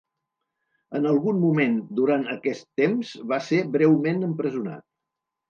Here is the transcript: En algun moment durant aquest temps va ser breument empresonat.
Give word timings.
En 0.99 1.03
algun 1.09 1.37
moment 1.43 1.75
durant 1.99 2.23
aquest 2.37 2.67
temps 2.83 3.13
va 3.35 3.41
ser 3.51 3.61
breument 3.77 4.27
empresonat. 4.31 4.87